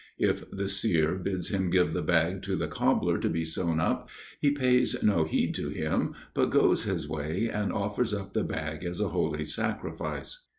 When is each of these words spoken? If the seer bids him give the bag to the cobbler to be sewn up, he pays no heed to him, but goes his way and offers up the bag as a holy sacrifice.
If 0.17 0.49
the 0.49 0.67
seer 0.67 1.13
bids 1.13 1.49
him 1.49 1.69
give 1.69 1.93
the 1.93 2.01
bag 2.01 2.41
to 2.45 2.55
the 2.55 2.67
cobbler 2.67 3.19
to 3.19 3.29
be 3.29 3.45
sewn 3.45 3.79
up, 3.79 4.09
he 4.39 4.49
pays 4.49 4.95
no 5.03 5.25
heed 5.25 5.53
to 5.53 5.69
him, 5.69 6.15
but 6.33 6.49
goes 6.49 6.85
his 6.85 7.07
way 7.07 7.47
and 7.47 7.71
offers 7.71 8.11
up 8.11 8.33
the 8.33 8.43
bag 8.43 8.83
as 8.83 8.99
a 8.99 9.09
holy 9.09 9.45
sacrifice. 9.45 10.43